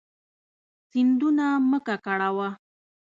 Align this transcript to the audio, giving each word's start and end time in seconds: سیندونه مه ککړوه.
سیندونه 0.89 1.47
مه 1.69 1.79
ککړوه. 1.87 2.49